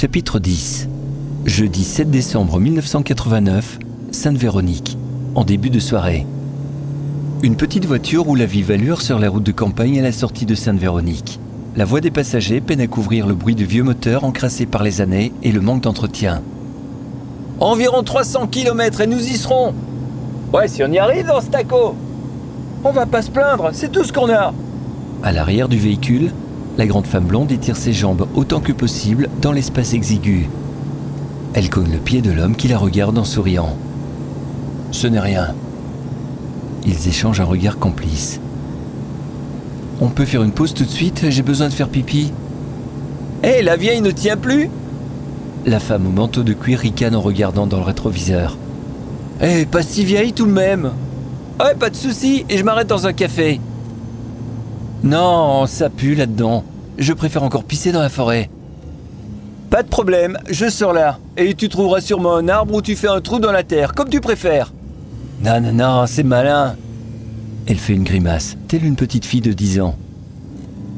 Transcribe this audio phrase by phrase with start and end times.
[0.00, 0.88] Chapitre 10
[1.44, 3.78] Jeudi 7 décembre 1989,
[4.10, 4.96] Sainte-Véronique,
[5.34, 6.26] en début de soirée.
[7.42, 10.46] Une petite voiture roule à vive allure sur la route de campagne à la sortie
[10.46, 11.38] de Sainte-Véronique.
[11.76, 15.02] La voix des passagers peine à couvrir le bruit du vieux moteur encrassé par les
[15.02, 16.40] années et le manque d'entretien.
[17.60, 19.74] Environ 300 km et nous y serons.
[20.54, 21.94] Ouais, si on y arrive dans ce taco.
[22.84, 24.54] On va pas se plaindre, c'est tout ce qu'on a.
[25.22, 26.32] À l'arrière du véhicule,
[26.80, 30.48] la grande femme blonde étire ses jambes autant que possible dans l'espace exigu.
[31.52, 33.76] Elle cogne le pied de l'homme qui la regarde en souriant.
[34.90, 35.48] Ce n'est rien.
[36.86, 38.40] Ils échangent un regard complice.
[40.00, 42.32] On peut faire une pause tout de suite, j'ai besoin de faire pipi.
[43.42, 44.70] Hé, la vieille ne tient plus
[45.66, 48.56] La femme au manteau de cuir ricane en regardant dans le rétroviseur.
[49.42, 50.92] Eh, pas si vieille tout de même.
[51.62, 53.60] Ouais, pas de souci, et je m'arrête dans un café.
[55.02, 56.64] Non, ça pue là-dedans.
[56.98, 58.50] Je préfère encore pisser dans la forêt.
[59.70, 61.18] Pas de problème, je sors là.
[61.36, 64.08] Et tu trouveras sûrement un arbre où tu fais un trou dans la terre, comme
[64.08, 64.72] tu préfères.
[65.42, 66.76] Non, non, non, c'est malin.
[67.66, 69.94] Elle fait une grimace, telle une petite fille de 10 ans.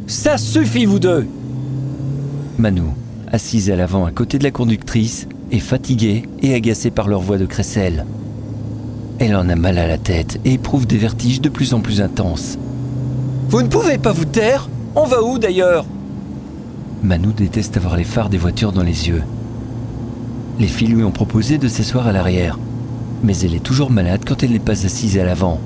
[0.07, 1.27] Ça suffit, vous deux
[2.59, 2.83] Manu,
[3.31, 7.39] assise à l'avant à côté de la conductrice, est fatiguée et agacée par leur voix
[7.39, 8.07] de crécelle.
[9.19, 12.01] Elle en a mal à la tête et éprouve des vertiges de plus en plus
[12.01, 12.59] intenses.
[13.53, 15.85] Vous ne pouvez pas vous taire On va où d'ailleurs?
[17.03, 19.23] Manu déteste avoir les phares des voitures dans les yeux.
[20.59, 22.59] Les filles lui ont proposé de s'asseoir à l'arrière,
[23.23, 25.61] mais elle est toujours malade quand elle n'est pas assise à l'avant.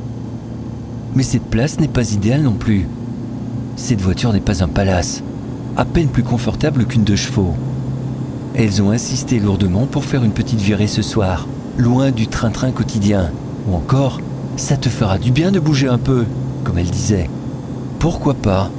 [1.15, 2.89] Mais cette place n'est pas idéale non plus.
[3.77, 5.23] Cette voiture n'est pas un palace,
[5.77, 7.55] à peine plus confortable qu'une deux chevaux.
[8.56, 11.47] Elles ont insisté lourdement pour faire une petite virée ce soir,
[11.78, 13.31] loin du train-train quotidien.
[13.69, 14.21] Ou encore,
[14.56, 16.25] ça te fera du bien de bouger un peu,
[16.65, 17.31] comme elle disait.
[17.98, 18.70] Pourquoi pas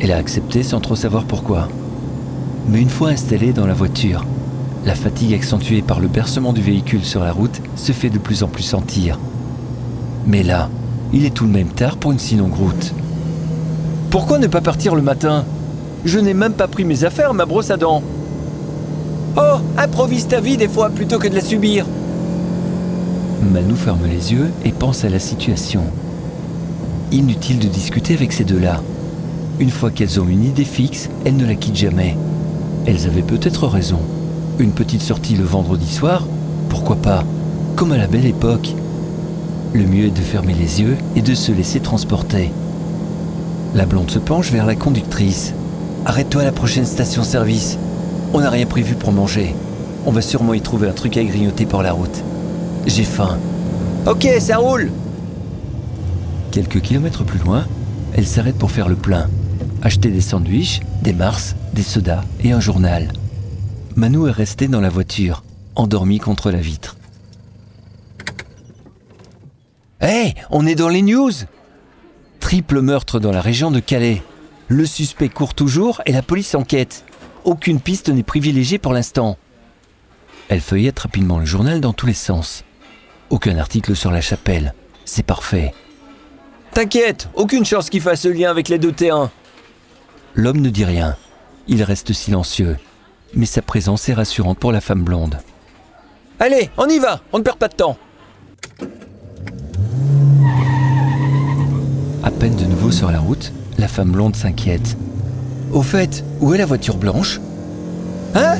[0.00, 1.68] Elle a accepté sans trop savoir pourquoi.
[2.68, 4.24] Mais une fois installée dans la voiture,
[4.84, 8.42] la fatigue accentuée par le bercement du véhicule sur la route se fait de plus
[8.42, 9.18] en plus sentir.
[10.26, 10.70] Mais là,
[11.12, 12.94] il est tout de même tard pour une si longue route.
[14.10, 15.44] Pourquoi ne pas partir le matin?
[16.04, 18.02] Je n'ai même pas pris mes affaires, ma brosse à dents.
[19.36, 21.84] Oh, improvise ta vie des fois plutôt que de la subir.
[23.52, 25.82] Manu ferme les yeux et pense à la situation.
[27.10, 28.82] Inutile de discuter avec ces deux-là.
[29.60, 32.18] Une fois qu'elles ont une idée fixe, elles ne la quittent jamais.
[32.84, 33.98] Elles avaient peut-être raison.
[34.58, 36.26] Une petite sortie le vendredi soir,
[36.68, 37.24] pourquoi pas
[37.76, 38.74] Comme à la belle époque.
[39.72, 42.52] Le mieux est de fermer les yeux et de se laisser transporter.
[43.74, 45.54] La blonde se penche vers la conductrice.
[46.04, 47.78] Arrête-toi à la prochaine station-service.
[48.34, 49.54] On n'a rien prévu pour manger.
[50.04, 52.22] On va sûrement y trouver un truc à grignoter pour la route.
[52.86, 53.38] J'ai faim.
[54.06, 54.90] Ok, ça roule
[56.58, 57.68] Quelques kilomètres plus loin,
[58.14, 59.30] elle s'arrête pour faire le plein,
[59.80, 63.12] acheter des sandwichs, des mars, des sodas et un journal.
[63.94, 65.44] Manu est resté dans la voiture,
[65.76, 66.96] endormi contre la vitre.
[70.00, 71.30] Hé, on est dans les news
[72.40, 74.20] Triple meurtre dans la région de Calais.
[74.66, 77.04] Le suspect court toujours et la police enquête.
[77.44, 79.38] Aucune piste n'est privilégiée pour l'instant.
[80.48, 82.64] Elle feuillette rapidement le journal dans tous les sens.
[83.30, 84.74] Aucun article sur la chapelle.
[85.04, 85.72] C'est parfait.
[86.78, 89.30] T'inquiète, aucune chance qu'il fasse le lien avec les deux T1.
[90.36, 91.16] L'homme ne dit rien.
[91.66, 92.76] Il reste silencieux.
[93.34, 95.38] Mais sa présence est rassurante pour la femme blonde.
[96.38, 97.96] Allez, on y va, on ne perd pas de temps.
[102.22, 104.96] À peine de nouveau sur la route, la femme blonde s'inquiète.
[105.72, 107.40] Au fait, où est la voiture blanche?
[108.36, 108.58] Hein?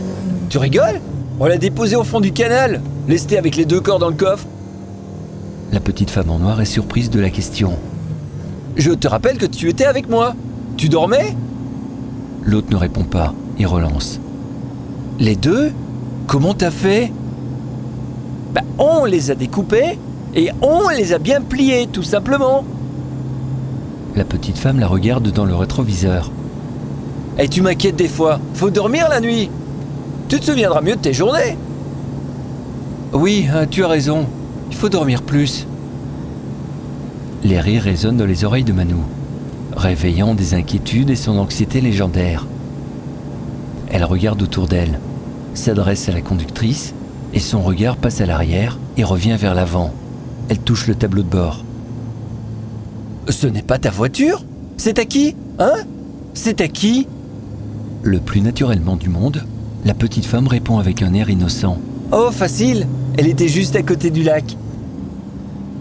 [0.51, 1.01] Tu rigoles?
[1.39, 4.49] On l'a déposée au fond du canal, lestée avec les deux corps dans le coffre.
[5.71, 7.79] La petite femme en noir est surprise de la question.
[8.79, 10.35] Je te rappelle que tu étais avec moi.
[10.77, 11.35] Tu dormais?
[12.45, 14.21] L'autre ne répond pas et relance.
[15.19, 15.73] Les deux?
[16.29, 17.13] Comment t'as fait?
[18.55, 19.99] Bah, on les a découpés
[20.35, 22.65] et on les a bien pliés, tout simplement.
[24.15, 26.31] La petite femme la regarde dans le rétroviseur.
[27.37, 28.39] Et tu m'inquiètes des fois.
[28.55, 29.51] Faut dormir la nuit.
[30.29, 31.57] Tu te souviendras mieux de tes journées.
[33.13, 34.27] Oui, hein, tu as raison.
[34.71, 35.67] Il faut dormir plus.
[37.49, 38.97] Les rires résonnent dans les oreilles de Manu,
[39.75, 42.47] réveillant des inquiétudes et son anxiété légendaire.
[43.89, 45.01] Elle regarde autour d'elle,
[45.55, 46.93] s'adresse à la conductrice,
[47.33, 49.95] et son regard passe à l'arrière et revient vers l'avant.
[50.51, 51.65] Elle touche le tableau de bord.
[53.31, 54.45] Ce n'est pas ta voiture?
[54.77, 55.35] C'est à qui?
[55.59, 55.85] Hein?
[56.35, 57.07] C'est à qui?
[58.03, 59.43] Le plus naturellement du monde,
[59.87, 61.79] la petite femme répond avec un air innocent.
[62.13, 62.87] Oh, facile
[63.17, 64.55] Elle était juste à côté du lac.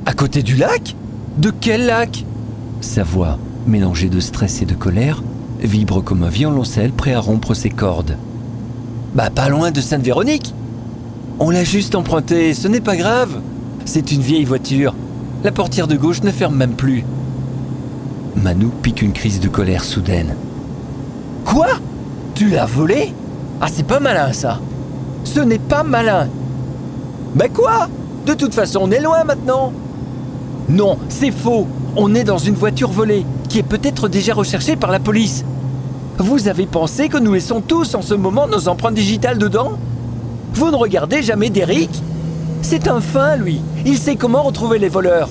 [0.06, 0.96] À côté du lac?
[1.38, 2.26] De quel lac?
[2.82, 3.38] Sa voix,
[3.68, 5.22] mélangée de stress et de colère,
[5.60, 8.18] vibre comme un violoncelle prêt à rompre ses cordes.
[9.14, 10.56] Bah pas loin de Sainte-Véronique.
[11.38, 13.40] On l'a juste emprunté, ce n'est pas grave.
[13.86, 14.96] C'est une vieille voiture.
[15.44, 17.06] La portière de gauche ne ferme même plus.
[18.36, 20.34] Manu pique une crise de colère soudaine.
[21.46, 21.68] Quoi?
[22.34, 23.14] Tu l'as volé?
[23.62, 24.60] Ah c'est pas malin ça.
[25.24, 26.30] Ce n'est pas malin.
[27.36, 27.90] Bah quoi?
[28.26, 29.72] De toute façon on est loin maintenant.
[30.70, 31.68] Non, c'est faux.
[31.96, 35.46] On est dans une voiture volée, qui est peut-être déjà recherchée par la police.
[36.18, 39.78] Vous avez pensé que nous laissons tous en ce moment nos empreintes digitales dedans?
[40.54, 41.90] Vous ne regardez jamais Derek
[42.62, 43.62] C'est un fin, lui.
[43.86, 45.30] Il sait comment retrouver les voleurs.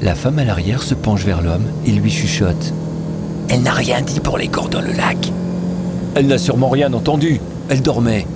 [0.00, 2.72] La femme à l'arrière se penche vers l'homme et lui chuchote.
[3.48, 5.32] Elle n'a rien dit pour les corps dans le lac.
[6.14, 7.40] Elle n'a sûrement rien entendu.
[7.68, 8.26] Elle dormait.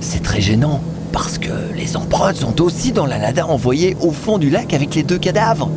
[0.00, 0.80] C'est très gênant,
[1.12, 4.94] parce que les empreintes sont aussi dans la lada envoyée au fond du lac avec
[4.94, 5.70] les deux cadavres.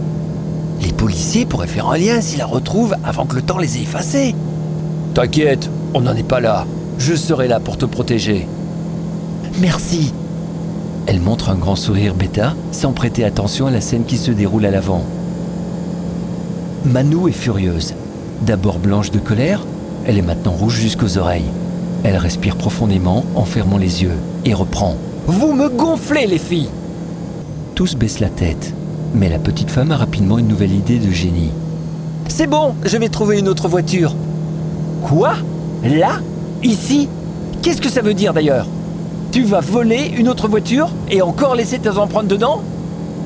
[0.82, 3.82] Les policiers pourraient faire un lien s'ils la retrouvent avant que le temps les ait
[3.82, 4.36] effacées.
[5.14, 6.66] T'inquiète, on n'en est pas là.
[6.98, 8.48] Je serai là pour te protéger.
[9.60, 10.14] Merci.
[11.06, 14.66] Elle montre un grand sourire bêta sans prêter attention à la scène qui se déroule
[14.66, 15.04] à l'avant.
[16.86, 17.94] Manu est furieuse.
[18.42, 19.66] D'abord blanche de colère,
[20.06, 21.50] elle est maintenant rouge jusqu'aux oreilles.
[22.04, 24.98] Elle respire profondément en fermant les yeux et reprend.
[25.26, 26.70] Vous me gonflez les filles
[27.76, 28.74] Tous baissent la tête,
[29.14, 31.52] mais la petite femme a rapidement une nouvelle idée de génie.
[32.28, 34.14] C'est bon, je vais trouver une autre voiture.
[35.02, 35.36] Quoi?
[35.84, 36.20] Là?
[36.62, 37.08] Ici?
[37.62, 38.68] Qu'est-ce que ça veut dire d'ailleurs?
[39.32, 42.62] Tu vas voler une autre voiture et encore laisser tes empreintes dedans?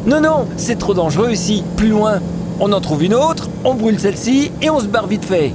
[0.06, 1.64] Non, non, c'est trop dangereux ici.
[1.78, 2.20] Plus loin.
[2.60, 5.52] On en trouve une autre, on brûle celle-ci et on se barre vite fait.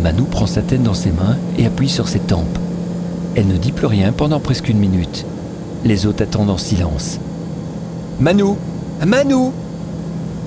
[0.00, 2.58] Manu prend sa tête dans ses mains et appuie sur ses tempes.
[3.36, 5.24] Elle ne dit plus rien pendant presque une minute.
[5.84, 7.18] Les autres attendent en silence.
[8.18, 8.54] Manu
[9.06, 9.50] Manu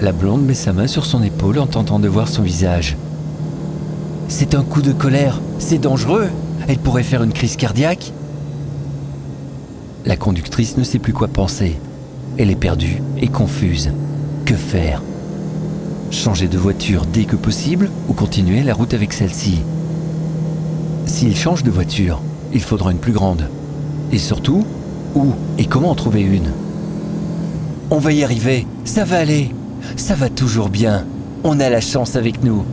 [0.01, 2.97] La blonde met sa main sur son épaule en tentant de voir son visage.
[4.27, 6.27] C'est un coup de colère, c'est dangereux.
[6.67, 8.11] Elle pourrait faire une crise cardiaque.
[10.05, 11.77] La conductrice ne sait plus quoi penser.
[12.37, 13.91] Elle est perdue et confuse.
[14.45, 15.01] Que faire?
[16.11, 19.61] Changer de voiture dès que possible ou continuer la route avec celle-ci?
[21.05, 22.21] S'il change de voiture,
[22.53, 23.49] il faudra une plus grande.
[24.11, 24.63] Et surtout,
[25.15, 26.51] où et comment en trouver une?
[27.89, 29.53] On va y arriver, ça va aller,
[29.97, 31.05] ça va toujours bien.
[31.43, 32.63] On a la chance avec nous.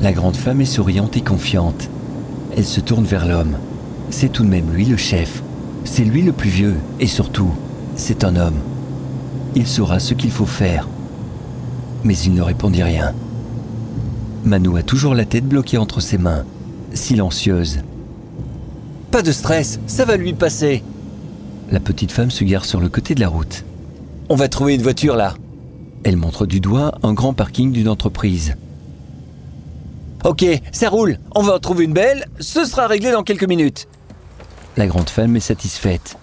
[0.00, 1.88] La grande femme est souriante et confiante.
[2.56, 3.56] Elle se tourne vers l'homme.
[4.10, 5.42] C'est tout de même lui le chef.
[5.84, 7.50] C'est lui le plus vieux et surtout,
[7.96, 8.58] c'est un homme.
[9.56, 10.88] Il saura ce qu'il faut faire.
[12.04, 13.12] Mais il ne répondit rien.
[14.44, 16.44] Manu a toujours la tête bloquée entre ses mains,
[16.92, 17.80] silencieuse.
[19.14, 20.82] Pas de stress, ça va lui passer.
[21.70, 23.64] La petite femme se gare sur le côté de la route.
[24.28, 25.34] On va trouver une voiture là.
[26.02, 28.56] Elle montre du doigt un grand parking d'une entreprise.
[30.24, 31.20] Ok, ça roule.
[31.36, 32.26] On va en trouver une belle.
[32.40, 33.86] Ce sera réglé dans quelques minutes.
[34.76, 36.16] La grande femme est satisfaite.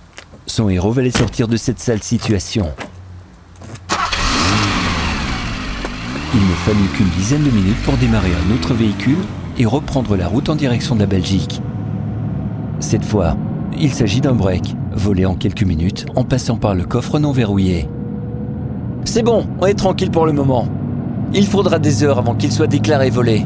[0.46, 2.74] Son héros va les sortir de cette sale situation.
[6.34, 9.20] Il ne fallut qu'une dizaine de minutes pour démarrer un autre véhicule
[9.58, 11.62] et reprendre la route en direction de la Belgique.
[12.82, 13.38] Cette fois,
[13.80, 17.88] il s'agit d'un break, volé en quelques minutes en passant par le coffre non verrouillé.
[19.06, 20.68] C'est bon, on est tranquille pour le moment.
[21.34, 23.46] Il faudra des heures avant qu'il soit déclaré volé.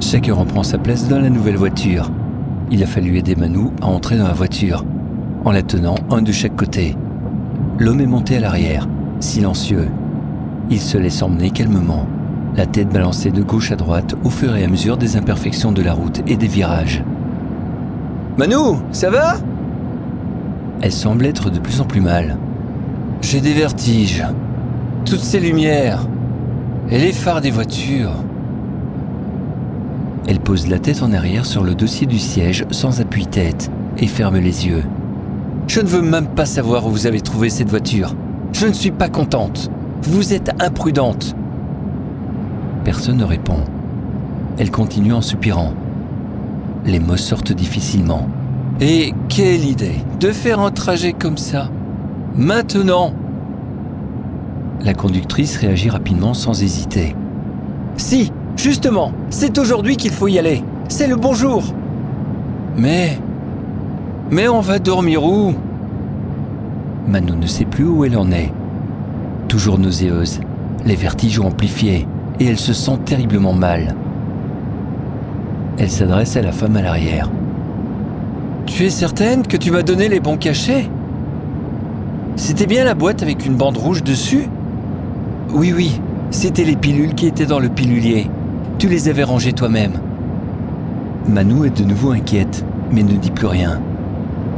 [0.00, 2.10] Chacun reprend sa place dans la nouvelle voiture.
[2.70, 4.84] Il a fallu aider Manu à entrer dans la voiture,
[5.46, 6.94] en la tenant un de chaque côté.
[7.78, 8.86] L'homme est monté à l'arrière,
[9.18, 9.88] silencieux.
[10.68, 12.06] Il se laisse emmener calmement,
[12.54, 15.82] la tête balancée de gauche à droite au fur et à mesure des imperfections de
[15.82, 17.02] la route et des virages.
[18.38, 19.36] Manu, ça va?
[20.82, 22.36] Elle semble être de plus en plus mal.
[23.22, 24.24] J'ai des vertiges.
[25.06, 26.06] Toutes ces lumières.
[26.90, 28.12] Et les phares des voitures.
[30.28, 34.36] Elle pose la tête en arrière sur le dossier du siège sans appui-tête et ferme
[34.36, 34.84] les yeux.
[35.66, 38.14] Je ne veux même pas savoir où vous avez trouvé cette voiture.
[38.52, 39.70] Je ne suis pas contente.
[40.02, 41.34] Vous êtes imprudente.
[42.84, 43.60] Personne ne répond.
[44.58, 45.72] Elle continue en soupirant.
[46.86, 48.28] Les mots sortent difficilement.
[48.80, 51.68] Et quelle idée de faire un trajet comme ça.
[52.34, 53.12] Maintenant.
[54.82, 57.14] La conductrice réagit rapidement sans hésiter.
[57.96, 60.62] Si, Justement, c'est aujourd'hui qu'il faut y aller.
[60.88, 61.62] C'est le bonjour.
[62.76, 63.18] Mais...
[64.30, 65.54] Mais on va dormir où?
[67.06, 68.52] Manu ne sait plus où elle en est.
[69.46, 70.40] Toujours nauséeuse,
[70.84, 72.08] les vertiges ont amplifié
[72.40, 73.94] et elle se sent terriblement mal.
[75.78, 77.30] Elle s'adresse à la femme à l'arrière.
[78.64, 80.88] Tu es certaine que tu m'as donné les bons cachets?
[82.36, 84.48] C'était bien la boîte avec une bande rouge dessus?
[85.52, 88.30] Oui, oui, c'était les pilules qui étaient dans le pilulier.
[88.78, 89.92] Tu les avais rangées toi-même.
[91.28, 93.80] Manu est de nouveau inquiète, mais ne dit plus rien.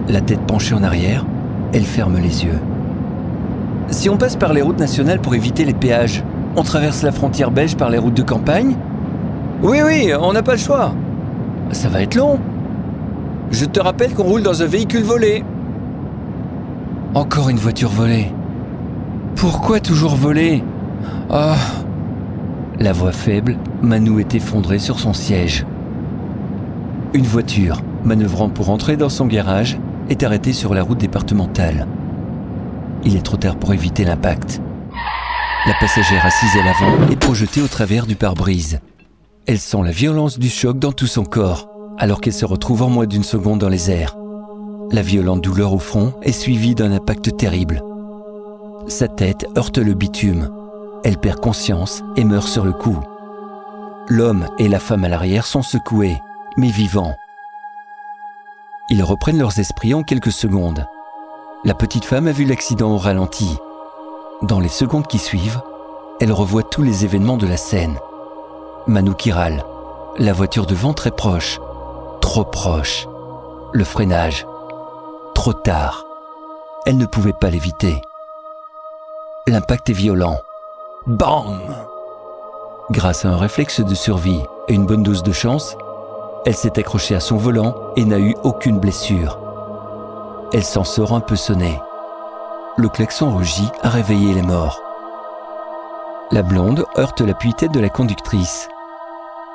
[0.08, 1.26] La tête penchée en arrière,
[1.72, 2.60] elle ferme les yeux.
[3.90, 6.22] Si on passe par les routes nationales pour éviter les péages,
[6.56, 8.76] on traverse la frontière belge par les routes de campagne?
[9.62, 10.92] Oui, oui, on n'a pas le choix.
[11.72, 12.38] Ça va être long.
[13.50, 15.44] Je te rappelle qu'on roule dans un véhicule volé.
[17.14, 18.32] Encore une voiture volée.
[19.36, 20.62] Pourquoi toujours voler?
[21.30, 21.56] Ah
[22.78, 25.64] La voix faible, Manu est effondré sur son siège.
[27.14, 29.78] Une voiture, manœuvrant pour entrer dans son garage,
[30.10, 31.86] est arrêtée sur la route départementale.
[33.04, 34.60] Il est trop tard pour éviter l'impact.
[35.66, 38.80] La passagère assise à l'avant est projetée au travers du pare-brise.
[39.48, 42.90] Elle sent la violence du choc dans tout son corps, alors qu'elle se retrouve en
[42.90, 44.14] moins d'une seconde dans les airs.
[44.90, 47.82] La violente douleur au front est suivie d'un impact terrible.
[48.88, 50.50] Sa tête heurte le bitume.
[51.02, 52.98] Elle perd conscience et meurt sur le coup.
[54.08, 56.18] L'homme et la femme à l'arrière sont secoués,
[56.58, 57.16] mais vivants.
[58.90, 60.86] Ils reprennent leurs esprits en quelques secondes.
[61.64, 63.56] La petite femme a vu l'accident au ralenti.
[64.42, 65.62] Dans les secondes qui suivent,
[66.20, 67.98] elle revoit tous les événements de la scène.
[68.88, 69.66] Manu Kiral,
[70.16, 71.60] la voiture devant très proche,
[72.22, 73.06] trop proche,
[73.74, 74.46] le freinage,
[75.34, 76.06] trop tard.
[76.86, 78.00] Elle ne pouvait pas l'éviter.
[79.46, 80.38] L'impact est violent.
[81.06, 81.58] Bang
[82.90, 85.76] Grâce à un réflexe de survie et une bonne dose de chance,
[86.46, 89.38] elle s'est accrochée à son volant et n'a eu aucune blessure.
[90.54, 91.78] Elle s'en sort un peu sonnée.
[92.78, 94.80] Le klaxon rugit a réveillé les morts.
[96.30, 98.70] La blonde heurte l'appui-tête de la conductrice.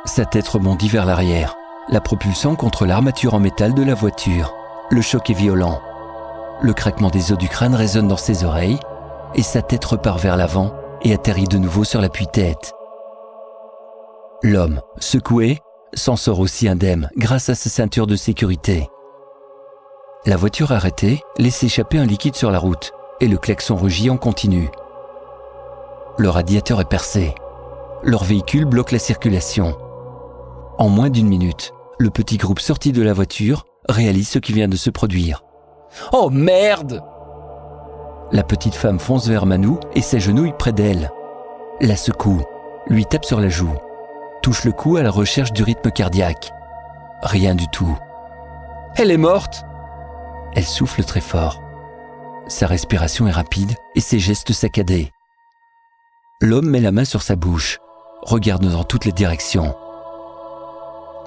[0.06, 1.56] Sa tête rebondit vers l'arrière,
[1.88, 4.54] la propulsant contre l'armature en métal de la voiture.
[4.90, 5.82] Le choc est violent.
[6.62, 8.80] Le craquement des os du crâne résonne dans ses oreilles
[9.34, 12.74] et sa tête repart vers l'avant et atterrit de nouveau sur l'appui-tête.
[14.44, 15.62] L'homme, secoué,
[15.94, 18.90] s'en sort aussi indemne grâce à sa ceinture de sécurité.
[20.26, 22.92] La voiture arrêtée laisse échapper un liquide sur la route
[23.22, 24.70] et le klaxon rugit en continu.
[26.18, 27.34] Le radiateur est percé.
[28.04, 29.78] Leur véhicule bloque la circulation.
[30.78, 34.68] En moins d'une minute, le petit groupe sorti de la voiture réalise ce qui vient
[34.68, 35.44] de se produire.
[36.12, 37.04] Oh merde
[38.32, 41.12] La petite femme fonce vers Manu et s'agenouille près d'elle.
[41.82, 42.44] La secoue,
[42.88, 43.74] lui tape sur la joue
[44.44, 46.52] touche le cou à la recherche du rythme cardiaque.
[47.24, 47.98] Rien du tout.
[48.98, 49.64] Elle est morte
[50.54, 51.62] Elle souffle très fort.
[52.48, 55.10] Sa respiration est rapide et ses gestes saccadés.
[56.42, 57.80] L'homme met la main sur sa bouche,
[58.22, 59.74] regarde dans toutes les directions.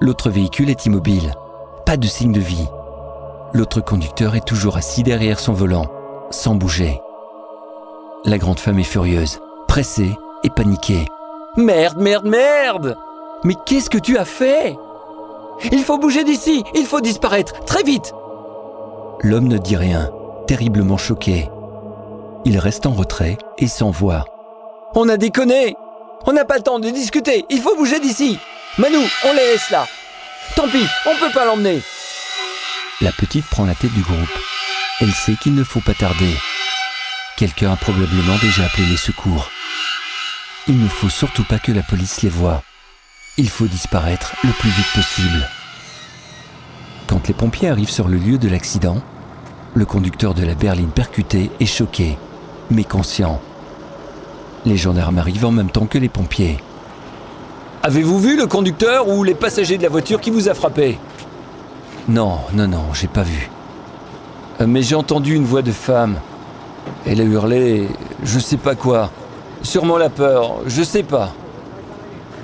[0.01, 1.35] L'autre véhicule est immobile,
[1.85, 2.69] pas de signe de vie.
[3.53, 5.87] L'autre conducteur est toujours assis derrière son volant,
[6.31, 7.01] sans bouger.
[8.25, 11.07] La grande femme est furieuse, pressée et paniquée.
[11.57, 12.97] Merde, merde, merde
[13.45, 14.77] mais qu'est-ce que tu as fait?
[15.73, 18.13] Il faut bouger d'ici, il faut disparaître, très vite
[19.21, 20.11] L'homme ne dit rien,
[20.47, 21.49] terriblement choqué.
[22.45, 24.25] Il reste en retrait et s'envoie.
[24.95, 25.77] On a déconné
[26.27, 28.39] On n'a pas le temps de discuter, il faut bouger d'ici
[28.79, 29.87] Manu, on les laisse là
[30.55, 31.81] Tant pis, on peut pas l'emmener
[33.01, 34.39] La petite prend la tête du groupe.
[35.01, 36.37] Elle sait qu'il ne faut pas tarder.
[37.39, 39.51] Quelqu'un a probablement déjà appelé les secours.
[40.69, 42.63] Il ne faut surtout pas que la police les voie.
[43.39, 45.49] Il faut disparaître le plus vite possible.
[47.07, 49.03] Quand les pompiers arrivent sur le lieu de l'accident,
[49.75, 52.19] le conducteur de la berline percutée est choqué,
[52.71, 53.41] mais conscient.
[54.67, 56.59] Les gendarmes arrivent en même temps que les pompiers.
[57.87, 60.99] Avez-vous vu le conducteur ou les passagers de la voiture qui vous a frappé?
[62.09, 63.49] Non, non, non, j'ai pas vu.
[64.61, 66.17] Euh, mais j'ai entendu une voix de femme.
[67.07, 67.87] Elle a hurlé,
[68.25, 69.13] je sais pas quoi.
[69.63, 71.33] Sûrement la peur, je sais pas.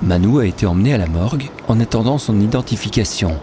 [0.01, 3.35] Manu a été emmené à la morgue en attendant son identification.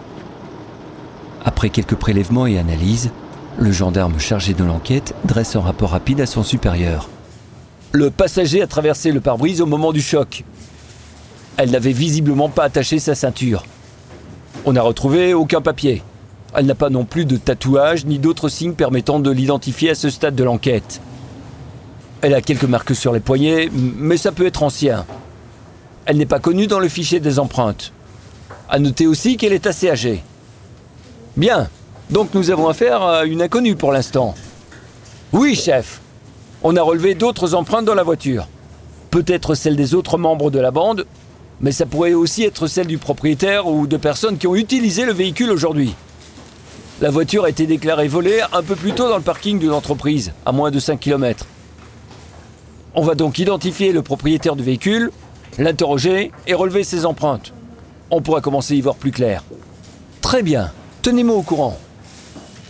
[1.45, 3.11] Après quelques prélèvements et analyses,
[3.59, 7.09] le gendarme chargé de l'enquête dresse un rapport rapide à son supérieur.
[7.91, 10.43] Le passager a traversé le pare-brise au moment du choc.
[11.61, 13.65] Elle n'avait visiblement pas attaché sa ceinture.
[14.65, 16.01] On n'a retrouvé aucun papier.
[16.55, 20.09] Elle n'a pas non plus de tatouage ni d'autres signes permettant de l'identifier à ce
[20.09, 21.01] stade de l'enquête.
[22.21, 25.05] Elle a quelques marques sur les poignets, mais ça peut être ancien.
[26.07, 27.93] Elle n'est pas connue dans le fichier des empreintes.
[28.67, 30.23] À noter aussi qu'elle est assez âgée.
[31.37, 31.69] Bien,
[32.09, 34.33] donc nous avons affaire à une inconnue pour l'instant.
[35.31, 36.01] Oui, chef.
[36.63, 38.47] On a relevé d'autres empreintes dans la voiture.
[39.11, 41.05] Peut-être celles des autres membres de la bande,
[41.61, 45.13] mais ça pourrait aussi être celle du propriétaire ou de personnes qui ont utilisé le
[45.13, 45.95] véhicule aujourd'hui.
[47.01, 50.33] La voiture a été déclarée volée un peu plus tôt dans le parking d'une entreprise,
[50.45, 51.45] à moins de 5 km.
[52.93, 55.11] On va donc identifier le propriétaire du véhicule
[55.57, 57.53] l'interroger et relever ses empreintes.
[58.09, 59.43] On pourra commencer à y voir plus clair.
[60.21, 61.77] Très bien, tenez-moi au courant.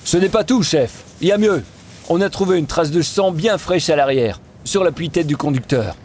[0.03, 1.03] Ce n'est pas tout, chef.
[1.21, 1.63] Il y a mieux.
[2.09, 5.95] On a trouvé une trace de sang bien fraîche à l'arrière, sur l'appui-tête du conducteur.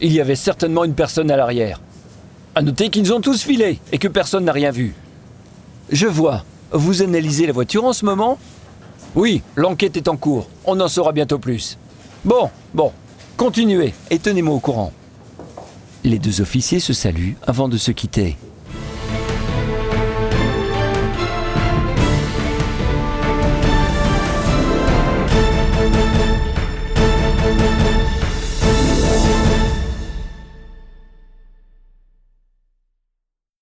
[0.00, 1.80] Il y avait certainement une personne à l'arrière.
[2.54, 4.94] À noter qu'ils ont tous filé et que personne n'a rien vu.
[5.90, 6.44] Je vois.
[6.70, 8.38] Vous analysez la voiture en ce moment?
[9.14, 10.48] Oui, l'enquête est en cours.
[10.66, 11.78] On en saura bientôt plus.
[12.24, 12.92] Bon, bon.
[13.38, 14.92] Continuez et tenez-moi au courant.
[16.04, 18.36] Les deux officiers se saluent avant de se quitter.